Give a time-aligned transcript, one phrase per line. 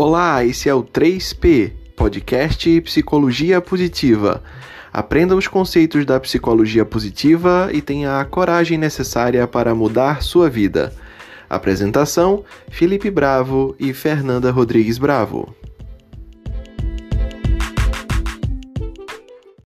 [0.00, 4.44] Olá, esse é o 3P, podcast Psicologia Positiva.
[4.92, 10.94] Aprenda os conceitos da psicologia positiva e tenha a coragem necessária para mudar sua vida.
[11.50, 15.52] Apresentação: Felipe Bravo e Fernanda Rodrigues Bravo.